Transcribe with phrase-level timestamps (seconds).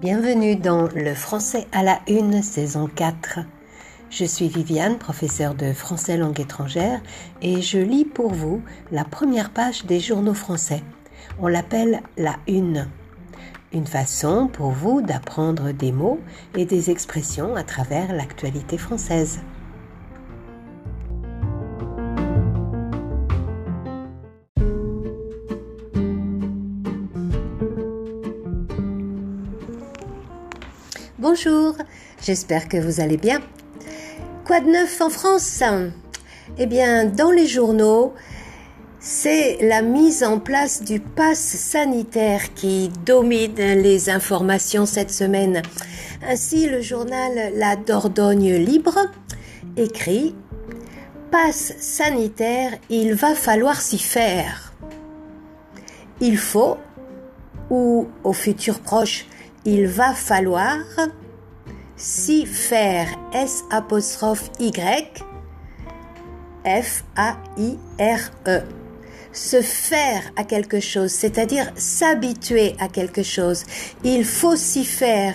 [0.00, 3.38] Bienvenue dans Le français à la une, saison 4.
[4.10, 7.00] Je suis Viviane, professeure de français langue étrangère,
[7.40, 10.82] et je lis pour vous la première page des journaux français.
[11.38, 12.88] On l'appelle la une.
[13.72, 16.20] Une façon pour vous d'apprendre des mots
[16.56, 19.40] et des expressions à travers l'actualité française.
[31.28, 31.74] Bonjour,
[32.22, 33.40] j'espère que vous allez bien.
[34.44, 35.60] Quoi de neuf en France?
[36.56, 38.14] Eh bien, dans les journaux,
[39.00, 45.62] c'est la mise en place du pass sanitaire qui domine les informations cette semaine.
[46.24, 49.10] Ainsi, le journal La Dordogne Libre
[49.76, 50.32] écrit
[51.32, 54.74] Passe sanitaire, il va falloir s'y faire.
[56.20, 56.76] Il faut,
[57.68, 59.26] ou au futur proche,
[59.66, 60.78] il va falloir
[61.96, 65.22] s'y faire S Y
[66.64, 68.62] F A I R E
[69.32, 73.64] se faire à quelque chose, c'est-à-dire s'habituer à quelque chose.
[74.02, 75.34] Il faut s'y faire,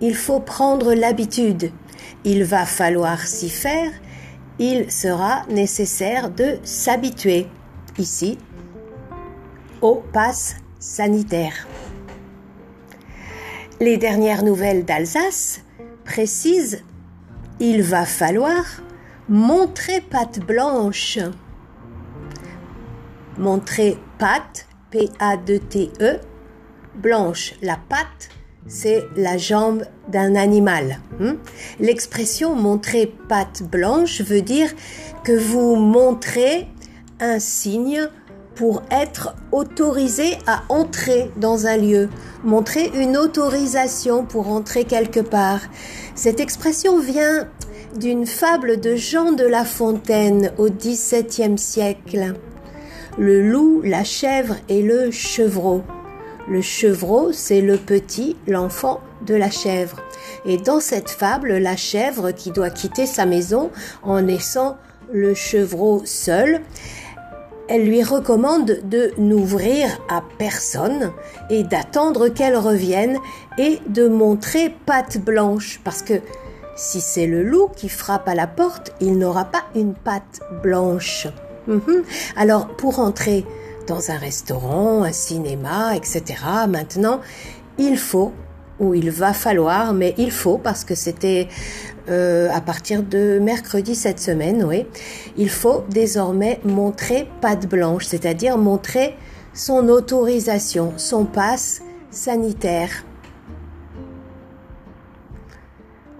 [0.00, 1.70] il faut prendre l'habitude.
[2.24, 3.92] Il va falloir s'y faire,
[4.58, 7.46] il sera nécessaire de s'habituer.
[7.98, 8.36] Ici,
[9.80, 11.68] au pass sanitaire.
[13.78, 15.60] Les dernières nouvelles d'Alsace
[16.06, 16.82] précisent
[17.60, 18.64] Il va falloir
[19.28, 21.18] montrer patte blanche.
[23.36, 26.20] Montrer patte, P-A-D-T-E,
[26.94, 27.52] blanche.
[27.60, 28.30] La patte,
[28.66, 31.00] c'est la jambe d'un animal.
[31.20, 31.34] Hmm?
[31.78, 34.70] L'expression montrer patte blanche veut dire
[35.22, 36.66] que vous montrez
[37.20, 38.08] un signe
[38.56, 42.08] pour être autorisé à entrer dans un lieu,
[42.42, 45.60] montrer une autorisation pour entrer quelque part.
[46.14, 47.48] Cette expression vient
[47.96, 52.34] d'une fable de Jean de La Fontaine au XVIIe siècle.
[53.18, 55.82] Le loup, la chèvre et le chevreau.
[56.48, 60.00] Le chevreau, c'est le petit, l'enfant de la chèvre.
[60.44, 63.70] Et dans cette fable, la chèvre qui doit quitter sa maison
[64.02, 64.76] en laissant
[65.12, 66.60] le chevreau seul,
[67.68, 71.12] elle lui recommande de n'ouvrir à personne
[71.50, 73.18] et d'attendre qu'elle revienne
[73.58, 76.14] et de montrer patte blanche parce que
[76.76, 81.26] si c'est le loup qui frappe à la porte, il n'aura pas une patte blanche.
[81.66, 82.04] Mhm.
[82.36, 83.44] Alors pour entrer
[83.86, 86.22] dans un restaurant, un cinéma, etc.,
[86.68, 87.20] maintenant,
[87.78, 88.32] il faut
[88.78, 91.48] ou il va falloir, mais il faut parce que c'était
[92.08, 94.86] euh, à partir de mercredi cette semaine, oui,
[95.36, 99.14] il faut désormais montrer patte blanche, c'est-à-dire montrer
[99.54, 103.04] son autorisation, son passe sanitaire.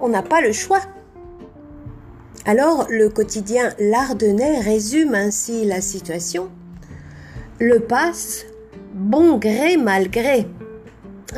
[0.00, 0.80] On n'a pas le choix.
[2.44, 6.50] Alors le quotidien L'Ardennais résume ainsi la situation.
[7.58, 8.44] Le passe,
[8.94, 10.46] bon gré mal gré.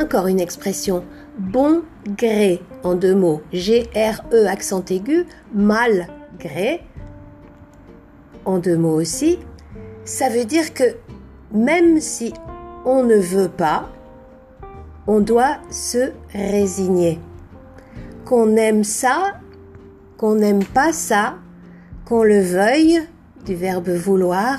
[0.01, 1.03] Encore une expression,
[1.39, 3.43] bon gré en deux mots.
[3.53, 6.07] G-R-E accent aigu, mal
[6.39, 6.83] gré
[8.45, 9.41] en deux mots aussi.
[10.05, 10.85] Ça veut dire que
[11.53, 12.33] même si
[12.85, 13.89] on ne veut pas,
[15.09, 17.19] on doit se résigner.
[18.25, 19.41] Qu'on aime ça,
[20.17, 21.39] qu'on n'aime pas ça,
[22.05, 23.01] qu'on le veuille,
[23.45, 24.59] du verbe vouloir,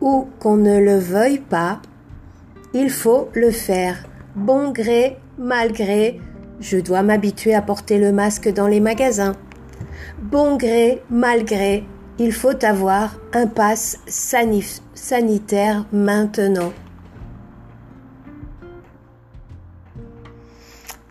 [0.00, 1.80] ou qu'on ne le veuille pas,
[2.74, 4.09] il faut le faire
[4.40, 6.18] bon gré, mal gré,
[6.60, 9.36] je dois m'habituer à porter le masque dans les magasins.
[10.18, 11.84] Bon gré, mal gré,
[12.18, 16.72] il faut avoir un pass sanitaire maintenant.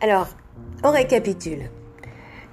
[0.01, 0.29] Alors,
[0.83, 1.69] on récapitule.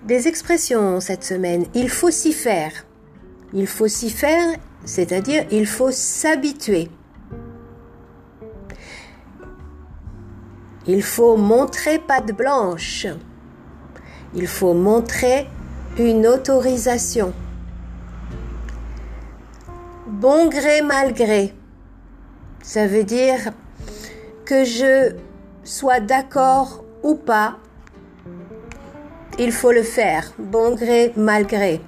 [0.07, 1.67] Des expressions cette semaine.
[1.75, 2.73] Il faut s'y faire.
[3.53, 6.89] Il faut s'y faire, c'est-à-dire il faut s'habituer.
[10.89, 13.07] Il faut montrer patte blanche.
[14.35, 15.49] Il faut montrer
[15.99, 17.33] une autorisation.
[20.07, 21.55] Bon gré mal gré.
[22.63, 23.53] Ça veut dire
[24.45, 25.17] que je
[25.65, 27.57] sois d'accord ou pas.
[29.39, 30.33] Il faut le faire.
[30.39, 31.81] Bon gré mal gré.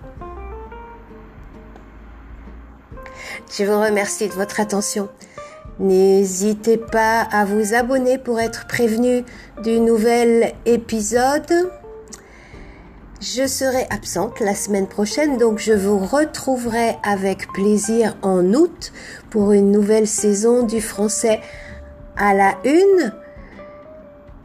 [3.50, 5.08] Je vous remercie de votre attention.
[5.80, 9.24] N'hésitez pas à vous abonner pour être prévenu
[9.62, 11.70] du nouvel épisode.
[13.20, 18.92] Je serai absente la semaine prochaine, donc je vous retrouverai avec plaisir en août
[19.30, 21.40] pour une nouvelle saison du français
[22.16, 23.12] à la une.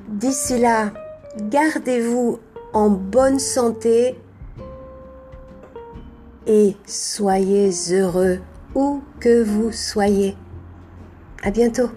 [0.09, 0.91] D'ici là,
[1.38, 2.39] gardez-vous
[2.74, 4.19] en bonne santé
[6.45, 8.39] et soyez heureux
[8.75, 10.35] où que vous soyez.
[11.44, 11.90] À bientôt.